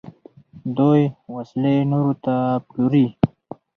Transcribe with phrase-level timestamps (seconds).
[0.77, 1.01] دوی
[1.35, 2.35] وسلې نورو ته
[2.67, 3.05] پلوري.